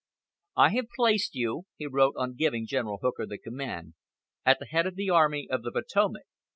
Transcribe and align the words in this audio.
"I 0.55 0.69
have 0.71 0.87
placed 0.95 1.35
you," 1.35 1.67
he 1.77 1.85
wrote 1.85 2.15
on 2.17 2.33
giving 2.33 2.65
General 2.65 2.97
Hooker 3.03 3.27
the 3.27 3.37
command, 3.37 3.93
"at 4.43 4.57
the 4.57 4.65
head 4.65 4.87
of 4.87 4.95
the 4.95 5.11
Army 5.11 5.47
of 5.47 5.61
the 5.61 5.71
Potomac. 5.71 6.23